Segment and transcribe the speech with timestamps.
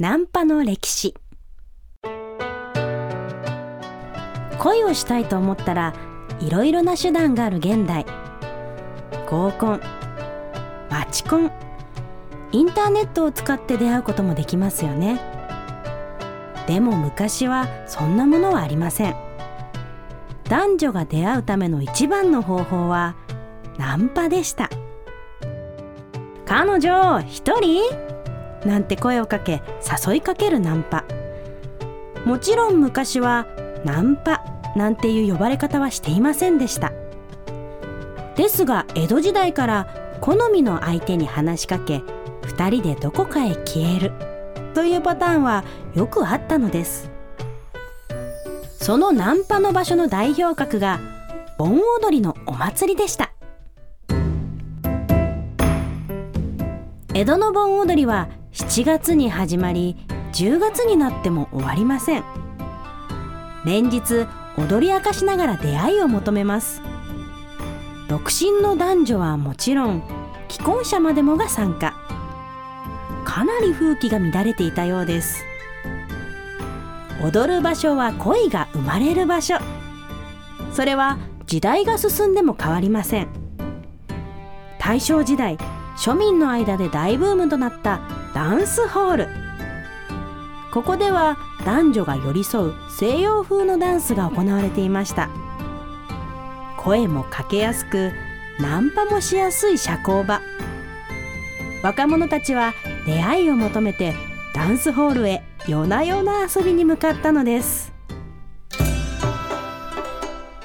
[0.00, 1.14] ナンパの歴史。
[4.58, 5.94] 恋をしたいと思ったら
[6.40, 8.04] いろいろな手段がある現代。
[9.30, 9.80] 合コン
[10.90, 11.52] マチコン
[12.50, 15.20] インターネットを使って出会うこともできますよね。
[16.66, 19.14] でも昔はそんなものはありません。
[20.48, 23.14] 男女が出会うための一番の方法は
[23.78, 24.68] ナンパでした。
[26.46, 28.13] 彼女一人？
[28.64, 29.62] なんて声をかけ
[30.06, 31.04] 誘いかけるナンパ。
[32.24, 33.46] もちろん昔は
[33.84, 34.42] ナンパ
[34.76, 36.92] なんていう呼ばれ方はしていませんでした。
[38.36, 39.86] ですが江戸時代から
[40.20, 42.02] 好みの相手に話しかけ
[42.42, 44.12] 2人でどこかへ消える。
[44.74, 47.10] というパターンはよくあったのです。
[48.80, 51.00] そのナンパの場所の代表格が
[51.58, 53.30] 盆踊りのお祭りでした。
[57.14, 59.96] 江戸の盆踊りは7月に始まり
[60.32, 62.24] 10月になっても終わりません。
[63.64, 66.80] 連日踊り明かしながら出会いを求めます。
[68.08, 70.04] 独身の男女はもちろん
[70.48, 71.94] 既婚者までもが参加。
[73.24, 75.44] かなり風紀が乱れていたようです。
[77.24, 79.56] 踊る場所は恋が生まれる場所。
[80.72, 83.28] それは時代が進んでも変わりません。
[84.78, 85.58] 大正時代
[85.96, 88.00] 庶民の間で大ブームとなった
[88.34, 89.28] ダンスホール。
[90.72, 95.30] ここでは男女が寄り添う西洋風のダンスが行われていました。
[96.78, 98.12] 声もかけやすく
[98.60, 100.40] ナンパもしやすい社交場。
[101.82, 102.72] 若者たちは
[103.06, 104.14] 出会いを求めて
[104.54, 107.92] ダンスホールへ夜な夜な遊びに向かったのです。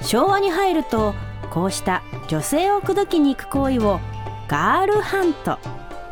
[0.02, 1.14] 昭和に入ると
[1.50, 4.00] こうした女性を口説きに行く行為を
[4.50, 5.60] ガールハント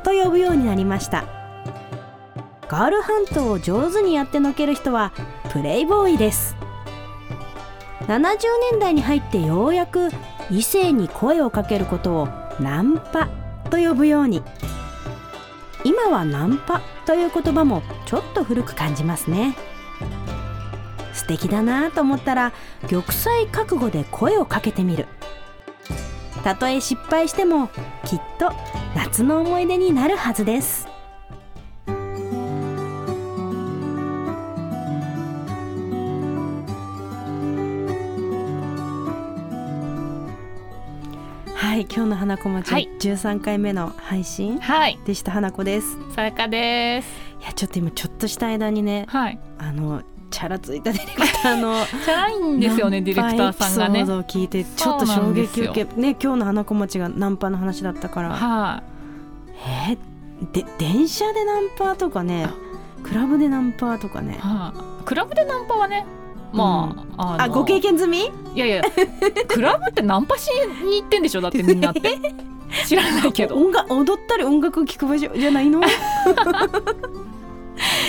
[0.04, 1.24] と呼ぶようになりました。
[2.68, 5.12] ガールハントを上手にやってのける人は
[5.50, 6.54] プレイボーイです。
[8.02, 8.38] 70
[8.70, 10.10] 年代に入ってようやく
[10.52, 12.28] 異性に声をかけることを
[12.60, 13.28] ナンパ
[13.70, 14.44] と呼ぶように。
[15.82, 19.56] 今はナンパという言葉もちょっと古く感じますね。
[21.12, 25.08] 素敵だなと思ったら玉砕覚悟で声をかけてみる。
[26.44, 27.68] たとえ失敗しても
[28.04, 28.52] きっと
[28.96, 30.88] 夏の思い出になるはずです。
[41.54, 45.32] はい今日の花子町、はい、13回目の配信はい、でした。
[45.32, 45.96] 花子です。
[46.14, 47.08] さやかです。
[47.40, 51.74] いやちょっと今ちょっとした間にねはい、あのチャラついたディレクターの
[52.04, 54.02] チャラいんですよね、ディレクターさんがね。
[54.04, 58.30] 聞いてちょっと衝撃受けね今日の花子町がナンパの話だったから。
[58.30, 58.82] は
[59.88, 59.98] えー
[60.52, 62.48] で電車でナンパとかね
[63.02, 64.34] クラブでナンパとかね。
[64.36, 66.06] い、はい、クラブでナンパはね。
[66.52, 68.26] まあ、あのあご経験済み？
[68.26, 68.82] いやいや、
[69.48, 70.48] クラブってナンパし
[70.84, 71.40] に行ってんでしょ？
[71.40, 72.00] だってみんなって。
[72.86, 73.56] 知らないけど。
[73.56, 75.80] 音楽踊ったり音楽を聴く場所じゃないの？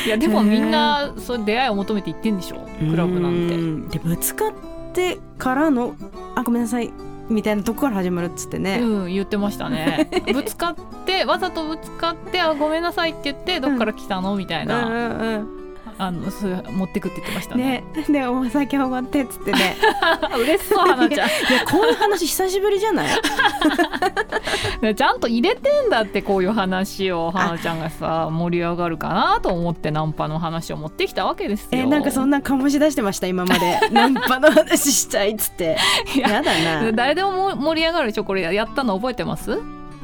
[0.06, 2.68] いや、でもみんな、そう出会いを求めて行ってんでしょ？
[2.90, 3.98] クラブなんて。
[3.98, 4.52] てでぶつかっ
[4.94, 5.96] てからの
[6.36, 6.92] あごめんなさい
[7.30, 10.09] みたいなとこから始まるっつってね、うん、言ってましたね。
[10.34, 14.36] ぶつかって、わざとぶつかって、あ、ごめんなさいって言って、どっから来たの？
[14.36, 14.86] みたいな。
[14.86, 15.59] うんうんうん
[16.02, 17.84] あの、それ持ってくって言ってましたね。
[17.96, 18.04] ね。
[18.10, 19.76] でお酒おごってっつってね。
[20.40, 21.28] 嬉しそう、花ちゃん。
[21.28, 23.10] いやこういう話久しぶりじゃない？
[24.82, 31.70] ねちゃんと入れてんだってこういう話を花ちゃんがさ盛り上がるかなと思ってナンパの話を持ってきたわけですよ。
[31.74, 33.28] えなんかそんな醸し出してました？
[33.28, 33.80] 今まで。
[33.92, 35.78] ナンパの話したいっつって。
[36.16, 36.92] いややだな。
[36.94, 39.59] 誰でもも盛り上がるでしょこれやったの覚えてます？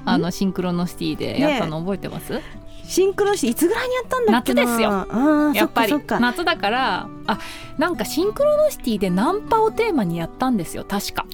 [0.08, 2.40] あのシンクロノシティでやったの覚えてます、
[2.88, 4.64] シンクロしていつぐらいにやったんだっけな？
[4.64, 5.54] 夏ですよ。
[5.54, 5.94] やっぱり。
[6.20, 7.40] 夏だからあ
[7.78, 11.26] なんかシンクロノシティでナンパをテーマにやったんですよ確か。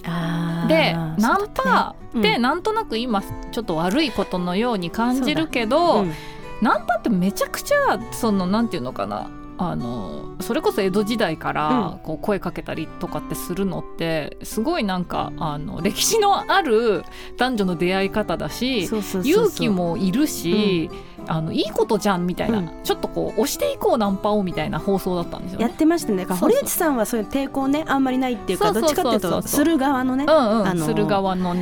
[0.67, 3.21] でナンパってなんとなく今
[3.51, 6.13] ちょっと悪いことのように感じるけど、うん。
[6.61, 9.29] ナンパってめちゃくちゃそのなんていうのかな
[9.69, 17.03] あのそれこそ江戸時代からこう声かけたりとかってするのってすごいなんかあの歴史のある
[17.37, 20.89] 男女の出会い方だし勇気もいるし、
[21.27, 22.71] あのいいことじゃんみたいな、うん。
[22.83, 25.65] ちょっとこう押していこうナンパをみたいな放送だったんですよね。
[25.65, 26.25] やってましたね。
[26.25, 31.55] 堀内さんはそういう抵抗ねあんまりないっていうかどっちかっていうとする側のねうんうん、あのする側の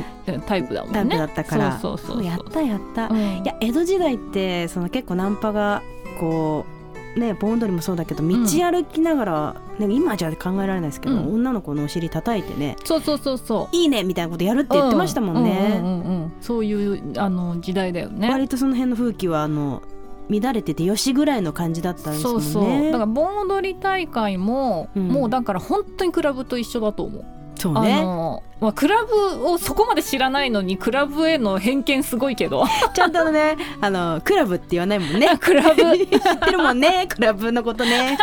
[0.46, 1.00] タイプだもんね。
[1.00, 1.78] タイプだったから。
[1.78, 2.24] そうそうそうそう。
[2.24, 3.18] やったやった、うん。
[3.18, 5.82] いや江戸時代ってその結構ナンパが
[6.18, 6.79] こう
[7.16, 11.34] ね盆踊りもそうだけど道歩きながら、ね、今じゃ考えられないですけど、うん。
[11.34, 13.76] 女の子のお尻叩いてねそうそうそうそう。
[13.76, 16.32] いいねみたいなことやるって言ってましたもんね、うんうんうんうん。
[16.40, 18.28] そういうあの時代だよね。
[18.28, 19.82] 割とその辺の風紀はあの
[20.28, 22.42] 乱れててよしぐらいの感じだったんですもんね。
[22.42, 22.84] そうそう。
[22.86, 25.08] だから盆踊り大会も、うん。
[25.08, 27.24] もうだから本当にクラブと一緒だと思う。
[27.68, 28.02] あそうね。
[28.02, 32.64] のまあ、クラブをそこまで知らないのにクラブへの偏見すごいけど。
[32.94, 35.28] ちゃんとねあのクラブって言わないもんね。
[35.40, 35.76] クラブ。
[35.76, 37.06] 知ってるもんね。
[37.08, 38.18] クラブのことね。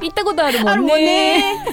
[0.00, 1.64] 行ったことあるもんね。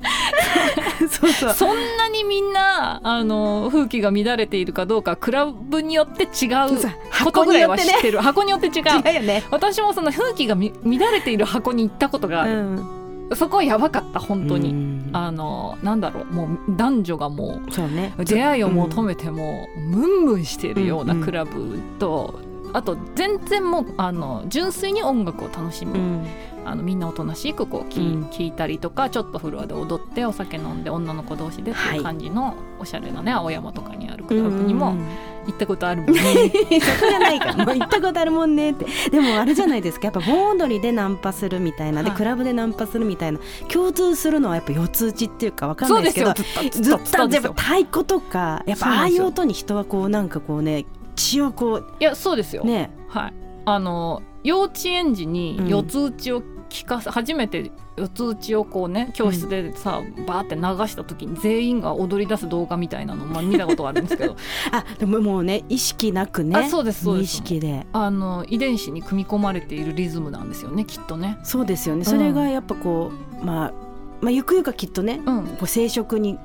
[1.10, 1.54] そうそう。
[1.54, 6.78] そんなにみんなあの風紀が乱れているかどうかクラブによって違う
[7.24, 8.20] ことぐらいは知ってる。
[8.20, 8.84] 箱によって違う。
[9.06, 9.44] 違うよね。
[9.50, 12.99] 私もその風紀がみ乱れている箱に行ったことがある、うん
[13.36, 15.10] そこはやばかった本当に、うん。
[15.12, 18.14] あのなんだろうもう男女がもそうね。
[18.18, 21.24] う出会いを求めてもムンムンしているようなうんうん。
[21.24, 22.40] クラブと、
[22.72, 26.26] あと全然もうあの純粋に音楽を楽しむ、うん。
[26.64, 28.24] あのみんなおとなしくこう聴、うん。
[28.30, 31.98] 聞いたりとかちょっとフロアで踊ってお酒飲んで女の子同士でってはい。
[31.98, 35.06] いう感じのおしゃれなね青山とかにあるクラブにもうん
[35.50, 36.22] 行ったことあるもんね。
[36.80, 37.64] そこじゃないから。
[37.64, 38.86] もう行ったことあるもんねって。
[39.10, 40.06] でもあれじゃないですか。
[40.06, 42.02] やっぱ盆踊りでナンパするみたいな。
[42.02, 42.18] ではい。
[42.18, 43.38] クラブでナンパするみたいな。
[43.68, 46.32] 共通するのはやっぱ四つ打ちっていうかわかんないでですけど
[46.70, 50.86] ずっととやっぱ太鼓とかやっぱああいう音に人はこうなんかこうね
[51.16, 52.90] 血をこいやそうですよ、うね。
[53.08, 53.32] はい、
[53.64, 55.68] あの幼稚園児にうん。
[55.68, 64.36] 四つ打ちを聞かせ、初めて四つ打ちをこうね教室でさ、バーって流した時に全員が踊り出す動画みたいなのを、まあ、見たことがあるんですけど。
[64.72, 67.36] あでももうね意識なくねあそうですそうです。
[67.36, 67.86] 識で。
[67.92, 71.38] あの遺伝子に組み込まれているリズムなんですよねきっとね。
[71.42, 72.04] そうですよね。
[72.04, 73.12] それがやっぱこ
[73.42, 73.72] う、まあ
[74.20, 76.38] まあゆくゆくはきっとねうん、こう生殖に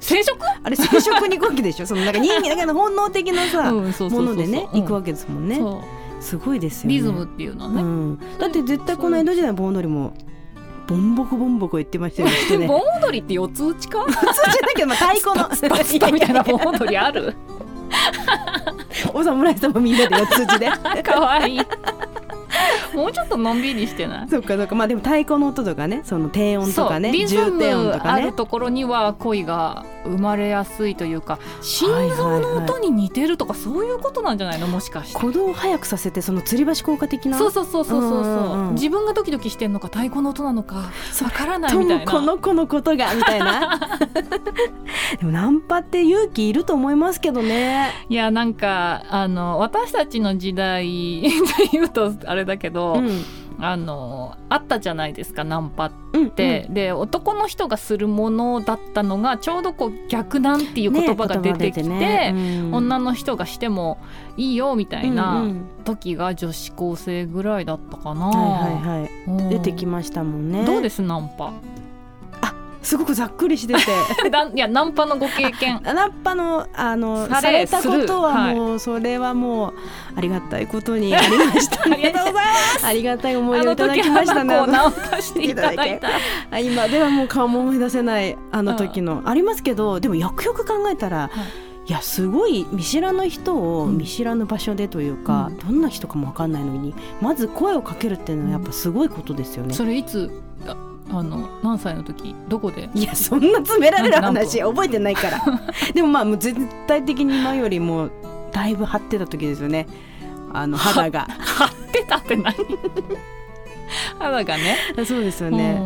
[0.00, 0.34] 生殖？
[0.62, 1.86] あれ生殖に行くわけでしょ。
[1.86, 4.34] そのなんか人間だけの本能的なさ、 うん、そうそうそうそう。
[4.34, 4.80] ものでねうん。
[4.82, 6.94] 行くわけですもんね、そうすごいですよね。
[6.94, 7.82] リズムっていうのはね。
[7.82, 10.14] うん、だって絶対この江戸時代の盆踊りも
[10.86, 12.28] ボンボコボンボコ言ってましたよ
[12.60, 14.04] ね 盆踊りって四つ打ちか？
[14.04, 17.34] 普通じゃなきゃまあ太鼓のスパスパ みたいな盆踊りある？
[19.12, 20.70] お侍様みんなで四つ打ちで。
[21.02, 21.60] かわいい
[22.94, 24.28] もうちょっとのんびりしてない？
[24.28, 24.74] そっかそっか。
[24.74, 26.00] まあでも太鼓の音とかね。
[26.04, 27.12] その低音とかね。
[27.12, 28.22] リズ重低音ムとかね。
[28.22, 34.66] あるところには恋が生まれやすいというか心臓の音に似てるとかそういうことなんじゃないの？
[34.66, 35.18] もしかして。
[35.18, 37.38] 鼓動を速くさせてその吊り橋効果的な？
[37.38, 38.24] そうそうそうそうそう。
[38.24, 42.04] そう,、自分がドキドキしてんのか太鼓の音なのかわからないとみたいな。
[42.04, 43.80] もこの子のことがみたいな。
[45.18, 47.92] でもナンパって勇気いると思いますけどね。
[48.08, 50.84] いやなんかあの私たちの時代
[51.22, 51.30] で
[51.72, 53.22] 言うとあれだけど、うん。
[53.60, 62.34] あのあったじゃないですかナンパっうんて、で男の人がするものだったのがちょうどこう逆なんっていう言葉が出てきて、ねてね。
[62.34, 62.38] う
[62.70, 62.74] ん。
[62.74, 63.98] 女の人がしても
[64.36, 65.64] いいよみたいなうんうん。
[65.84, 69.10] 時が女子高生ぐらいだったかな、はいはいはい。
[69.28, 69.48] うん。
[69.50, 70.64] 出てきましたもんね。
[70.64, 71.52] どうですナンパ？
[72.84, 73.80] すごくざっくりしてて。
[74.30, 75.80] だいやナンパのご経験。
[75.84, 78.54] ナッパのあのさされたことははい。
[78.54, 79.72] もう、それはもう
[80.16, 82.86] ありがたいことにありました あねりがとうございます。
[82.86, 84.66] ありがたい思いをいただ時きましたね。
[84.66, 86.08] ナンパしていただいた。
[86.50, 91.30] あ今ではもう顔も思い出せないあの時の、ありますけどでもよくよく考えたら、
[91.86, 93.98] い、やすごい見知らぬ人をうん。
[93.98, 95.58] 見知らぬ場所でというか、うん。
[95.58, 99.74] どんな人かも分かんないのにまず声をかけるっていうのはやっぱすごいことですよね。
[99.74, 100.30] それいつ
[101.10, 102.88] ああの何歳の時どこで？
[102.94, 105.40] いやそんな詰められる何話覚えてないから。
[105.94, 108.08] でもまあもう絶対的に今よりも
[108.52, 109.86] だいぶ張ってた時ですよね。
[110.52, 111.26] あの肌が。
[111.28, 112.54] 張ってたって何？
[114.18, 114.76] 肌がね。
[115.06, 115.78] そうですよね。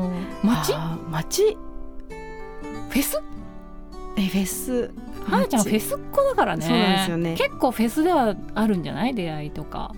[0.42, 0.50] うん。
[0.50, 0.74] 街？
[1.10, 1.56] 街？
[2.90, 3.22] フェス？
[4.16, 4.90] えフェス。
[5.28, 6.64] 花ちゃんフェススっ子だからね。
[6.66, 7.34] そうなんですよね。
[7.36, 9.14] 結構フェスではあるんじゃない？
[9.14, 9.94] 出会いとか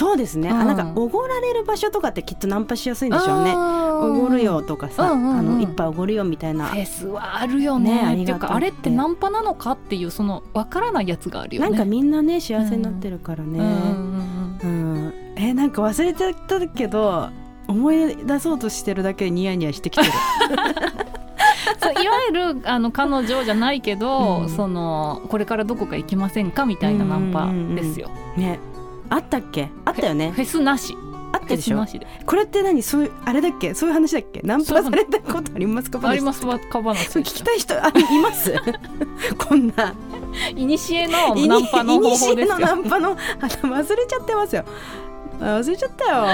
[0.00, 0.56] そうですね、うん。
[0.56, 3.52] あなんかおごられる場所とかってきっとナンパしやすいんでしょうね。
[3.54, 5.38] おごるよとかさ、うんうんうん。
[5.38, 6.68] あの一杯おごるよみたいな。
[6.68, 8.02] フェスはあるよね。
[8.02, 11.68] ねっていうかあれってナンパなのかっていうそのわからないやつがあるよね。
[11.68, 15.14] なんかみんなね幸せになってるからね、うんうんうんうん。
[15.36, 17.28] えなんか忘れちゃったけど
[17.68, 20.12] 思い出そうとしてるだけでニヤニヤしてきてる。
[21.78, 24.48] そういわゆるあの彼女じゃないけど、うん。
[24.48, 28.08] そのこれからどこか行きませんかみたいなナンパですよ。
[28.38, 28.58] ね
[29.10, 29.68] あったっけ？
[29.84, 30.30] あったよね。
[30.30, 30.96] フェスなし。
[31.32, 31.84] あったでしょ？
[32.26, 32.82] これって何？
[32.82, 33.74] そういうあれだっけ？
[33.74, 34.40] そういう話だっけ？
[34.42, 36.00] ナンパされたことありますか？
[36.02, 38.54] ありますわカバナそれ聞きたい人あいます？
[39.38, 39.94] こんな。
[40.56, 42.76] いにしえのナンパの方法ですいにしえのナよ。
[42.76, 43.14] ンパのあ
[43.46, 44.64] 忘れちゃってますよ。
[44.66, 44.70] あ
[45.40, 46.26] 忘れちゃったよ。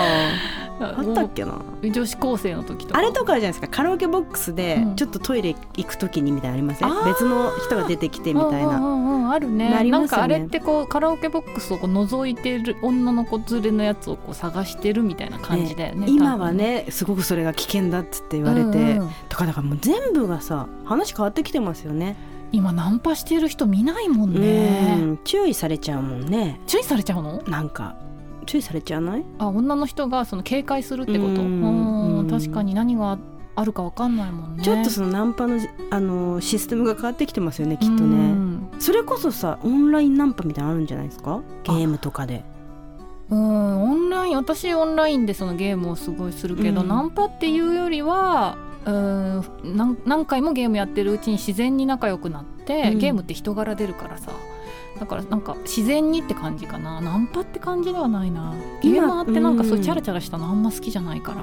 [0.78, 1.58] あったっけな？
[1.82, 2.98] 女子高生の時とか。
[2.98, 3.68] あれとかじゃないですか。
[3.68, 4.96] カラオケボックスでうん。
[4.96, 7.08] ちょっとトイレ行く時にみたいなのありません、あー。
[7.08, 8.76] 別の人が出てきてみたいな。
[8.76, 9.70] うんうんうんあるね。
[9.82, 9.90] ね。
[9.90, 16.06] なんかあれってこうカラオケボックスをこう覗いてる女の子連れのやつをこう探してるみたいな感じだよね。
[16.08, 19.10] 今はねすごくそれが危険だっつって言われて、うんうん。
[19.28, 22.16] とかだからもう全部がさ話変わってきてますよね。
[22.52, 26.60] 今ナンパしてる人見ないもんうねん注意されちゃうもんね。
[26.68, 27.42] 注意されちゃうの？
[27.48, 27.96] なんか
[28.46, 29.24] 注意されちゃわない？
[29.38, 31.42] あ女の人がその警戒するってこと？
[31.42, 31.44] う
[32.22, 32.28] ん。
[32.30, 33.18] 確かに何が
[33.54, 34.62] あるかわかんないもんね。
[34.62, 35.58] ちょっとそのナンパの
[35.90, 38.68] あのシステムが変わってきてますよねきっとうねん。
[38.78, 41.42] それこそさオンラインナンパみたいなのあるんじゃないですか？
[41.64, 42.44] ゲームとかで。
[43.30, 43.82] うん。
[43.82, 46.88] オンライン私オンラインでそのゲームをすごいするけど、うん。
[46.88, 49.44] ナンパっていうよりはうん
[49.76, 52.98] 何何回もゲームやってるうちに自然に仲良くなって、うん。
[52.98, 54.30] ゲームって人柄出るからさ
[54.98, 57.00] だからなんか自然にって感じかな。
[57.00, 58.54] ナンパって感じではないな。
[58.82, 61.34] ゲーマーってなんかそういうチャラチャラしたのあんま好きじゃないか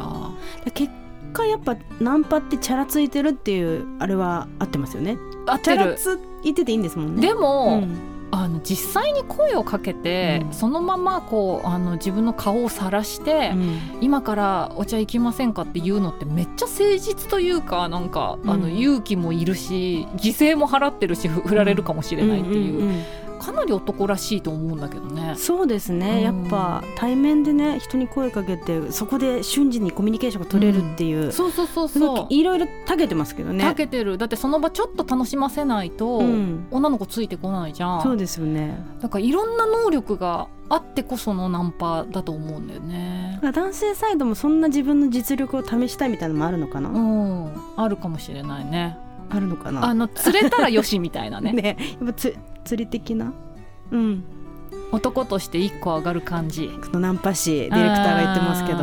[0.66, 0.92] ら、結
[1.34, 5.18] 果やっぱナンパってチャラついてるっていうあれは合ってますよね。
[5.46, 5.78] 合ってる。
[5.78, 7.22] チャラついてていいんですもんね。
[7.22, 8.14] でも、うん。
[8.36, 10.54] あの実際に声をかけて、うん。
[10.54, 13.80] そのままこうあの自分の顔を晒して、うん。
[14.02, 23.04] 今からお茶行きませんかっていうのってめっちゃ誠実というかなんか、あのうん勇気もいるし犠牲も払ってるしふ振られるかもしれないっていう,、
[23.44, 25.34] かなり男らしいと思うんだけどね。
[25.36, 26.22] そうですね、うん。
[26.22, 33.64] やっぱ対面でね人に声かけてそこで瞬時にコミュニケーションが取れるっていう、そうそうそうすごそうくいろいろたけてますけどね。
[33.64, 34.18] たけてる。
[34.18, 36.68] だってその場ちょっと楽しませないと、うん。
[36.72, 38.02] 女の子ついてこないじゃん。
[38.02, 38.78] そうですよね。
[39.02, 43.40] だからいろんな能力があってこそのナンパだと思うんだよね。
[43.42, 48.98] 男性サイドもそんな自分の実力を試したいみたいなのもあるのかな、うん、あるかもしれないね。
[49.36, 49.86] あるのかな？
[49.86, 51.52] あの釣れたらよしみたいなね。
[51.54, 53.34] ねやっぱつ釣り的な？
[53.92, 54.24] うん。
[54.92, 56.68] 男として一個上がる感じ。
[56.68, 58.80] このナンパ師ディレクターが言ってますけど。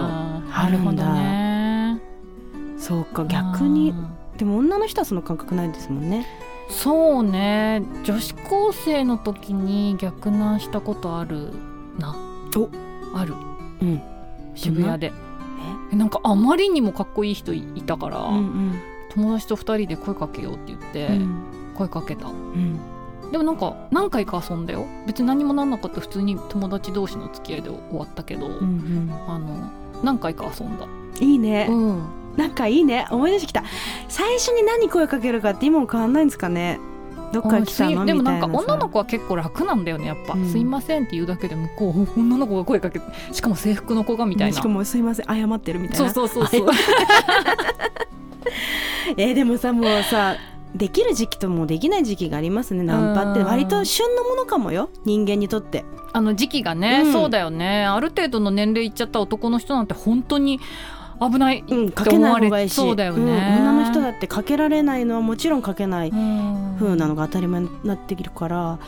[0.53, 2.01] あるんだなるほどね。
[2.79, 6.27] そうか逆にうんでも女の人はその感覚ないですもんね。
[6.71, 7.83] そうね。
[8.05, 11.53] 女子高生の時に逆ナンしたことある
[11.99, 12.17] な。
[12.57, 12.71] お
[13.15, 13.35] ある。
[13.83, 14.03] うん。
[14.55, 15.13] 渋谷で。
[15.93, 18.81] えなんかあまりにもかっこいい人いいたから、うん
[19.11, 21.45] 友達と二人で声かけようって言って、うん。
[21.75, 22.29] 声かけた。
[22.29, 22.81] うん。
[23.31, 24.87] でもなんか何回か遊んだよ。
[25.07, 29.71] 別に何もなんなかった普通に友達同士の付き合いで終わったけど、うんあの
[30.03, 32.03] 何回か遊んだ、うんいいね、うん、
[32.37, 33.07] なんかいいね。
[33.11, 33.63] 思い出してきた。
[34.09, 36.81] 最初に何声かけるかって今も変わんないんですかね。
[37.33, 38.05] どっから来たの？
[38.05, 38.53] でもなんかさ。
[38.53, 40.51] 女の子は結構楽なんだよねやっぱ、うん。
[40.51, 44.57] すいませんって言うだけで向こう女の子が声かけてしかも制服の子がみたいな。
[44.57, 45.27] しかもすいません。
[45.27, 46.67] 謝ってるみたいそうなそうそうそう
[49.17, 50.37] えーでもさもうさ
[50.75, 52.85] できる時期ともうできない時期がありますね。
[52.85, 53.41] ナンパって。
[53.41, 53.47] うん。
[53.47, 54.91] 割と旬のものかもよ。
[55.05, 55.85] 人間にとって。
[56.13, 57.13] あの時期がね、うん。
[57.13, 57.87] そうだよね。
[57.87, 60.61] ある程度の年齢いっちゃった男の人なんて本当に
[61.21, 62.75] 危ないうんかけない方がいいし。
[62.75, 63.57] そうだよね。
[63.57, 66.77] ん女の人だってかけられないのはもちろんかけないうん。
[66.79, 68.79] 風なのが当たり前になってきるから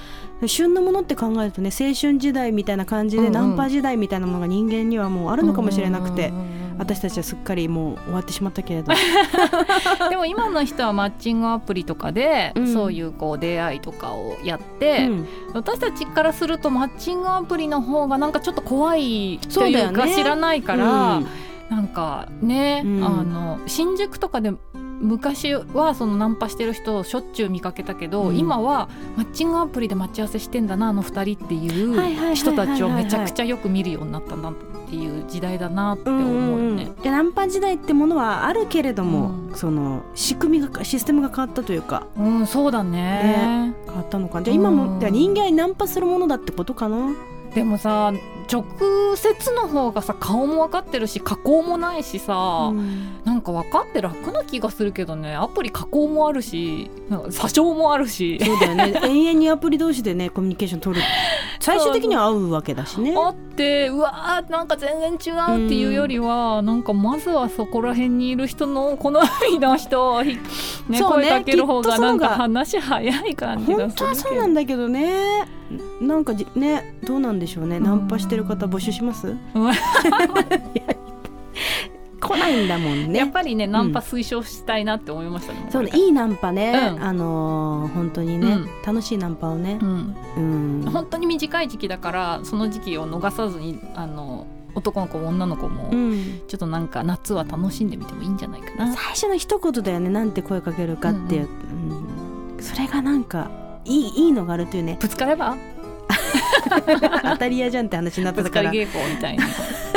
[0.47, 3.33] 旬のものって考えるとね青春時代みたいな感じで、うんうん。
[3.33, 8.93] ナンパ時代みたいなものが人間にはもうあるのかもしれなくて、うんうん私たちはすっかりもう終わってしまったけれど。
[10.11, 12.73] でも今の人はマッチングアプリとかで、うん。
[12.73, 15.29] そういうこう出会いとかをやって、うん。
[15.55, 20.15] 私たちからするとマッチングアプリの方がなんかちょっと怖いというかね。
[20.15, 21.27] 知らないから、うん。
[21.71, 23.05] なんかね、うん。
[23.05, 28.37] あの新宿とかで昔はそのナンパしてる人をしょっちゅう見かけたけど、うん。
[28.37, 36.91] 今はマッチングアプリで待ち合わせしてんだなあの2人っていう人たちをめちゃくちゃよく見るようになったなっていう時代だなって思うよね。
[37.03, 39.55] でナンパ時代ってものはあるけれども、うん。
[39.55, 42.07] その仕組みがシステムが変わったというか。
[42.17, 43.75] うん、そうだね。
[43.87, 44.45] 変わったのかな。
[44.45, 45.13] じゃあ今も、うん。
[45.13, 47.15] 人間にナンパするものだってことかな？
[47.55, 48.13] でもさ
[48.51, 48.65] 直
[49.17, 53.23] 接の方がさ顔も分かってるし加工もないしさ、うん。
[53.25, 55.35] なんか分かって楽な気がするけどね。
[55.35, 58.39] アプリ加工もあるし詐称もあるし。
[58.45, 59.01] そうだよね。
[59.05, 61.03] 永遠にアプリ同士でねコミュニケーション取る。
[61.61, 63.15] 最終的には会うわけだしね。
[63.17, 69.11] あってうわーなんか全然違うっていうよりは、なんかまずはそこら辺にいる人の好
[69.49, 70.39] みの人ね
[70.89, 73.77] ね声かける方がなんか話早い感じがするけど。
[73.77, 75.62] 本当はそうなんだけどね
[76.01, 77.81] なんかじねどうなんでしょうね。
[77.81, 79.37] ナンパしてる方募集します？
[82.21, 83.19] 来ないんだもんね。
[83.19, 87.03] やっぱりねナンパ推奨したいなって思いましたね、そうねいいナンパね、うん。
[87.05, 88.69] あのー本当にね、うん。
[88.87, 89.79] 楽しいナンパをね。
[89.83, 90.15] うん。
[90.37, 90.41] う
[90.87, 90.91] ん。
[90.91, 96.41] 本当に短い時期だからその時期を逃さずにあの男の子も女の子も、うん。
[96.47, 98.93] ちょっとなんか夏は楽しんでみてもいいんじゃないかな。
[98.95, 100.09] 最初の一言だよね。
[100.09, 101.49] なんて声かけるかっていう、
[102.57, 102.63] うん。
[102.63, 103.51] それがなんか
[103.85, 104.97] いいいいのがあるというね。
[105.01, 105.57] ぶつかれば？
[107.23, 108.71] 当たり屋じゃんって話になってたから。
[108.71, 109.39] ぶつかり稽古みたいに。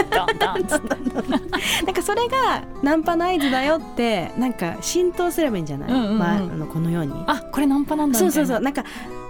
[0.10, 0.96] ダンダンっつって。
[1.86, 6.20] なんかそれがナンパの合図だよってなんか浸透すればいいんじゃない、うんうんうん。
[6.20, 7.14] まあ、あのこのように。
[7.28, 8.48] あこれナンパなんだそうみたいうな。
[8.48, 8.84] そそうなんか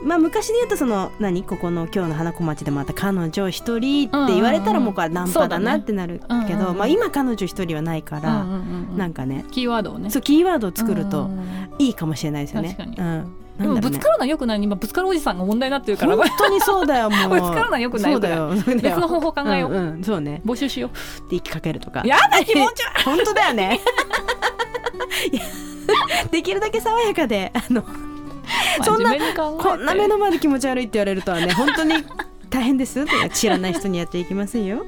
[0.04, 1.44] まあ昔で言うとその何？
[1.44, 8.98] ここの今日の花子町でまた彼女一人って言われたらもうこれナンパだなってなるけそうんうんまあ今彼女一人はないから、うんうんうんうん。
[8.98, 11.46] なんかねキーワードをねそうキーワードを作るとうん。
[11.80, 12.76] いいかもしれないですよね。
[12.78, 13.08] 確かに。
[13.08, 14.64] うん、でもぶつかるのはよくない？
[14.64, 16.16] 今ぶつかるおじさんが問題になってるから。
[16.18, 17.30] 本当にそうだよ もう。
[17.30, 18.50] ぶつかるのはよくないそうだよ。
[18.66, 20.42] 別の方法考えよう、うんうんそうね。
[20.46, 22.02] 募集しよって息かけるとか。
[22.04, 23.04] うやだ気持ち悪い。
[23.06, 23.80] 本当だよね。
[26.32, 27.84] できるだけ爽やかであの
[28.84, 31.96] そんなこんな目の前で気持ち悪いって言われるとはね本当に
[32.50, 33.02] 大変です。
[33.02, 34.86] って知らない人にやっちゃいけませんよ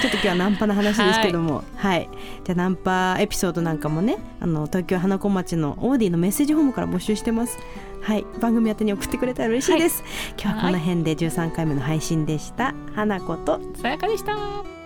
[0.00, 1.62] ちょっと今日はナンパの話ですけども。
[1.76, 2.08] はい、
[2.44, 7.58] じゃあナンパエピソードなんかもねあの東京花子町のオーディのメッセージホームから募集してます。
[8.02, 8.24] はい。
[8.40, 10.02] 番組宛てに送ってくれたら嬉しいです、
[10.40, 12.74] 今日はこの辺で13回目の配信でした。
[12.94, 13.60] 花子と。
[13.74, 14.79] さやかでした